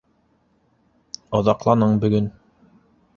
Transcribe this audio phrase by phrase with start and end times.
[1.39, 2.31] -Оҙаҡланың бөгөн.